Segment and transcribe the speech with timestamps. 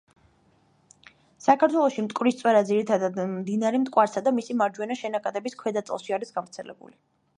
[1.47, 6.97] საქართველოში მტკვრის წვერა ძირითადად მდინარე მტკვარსა და მისი მარჯვენა შენაკადების ქვედა წელში არის გავრცელებული.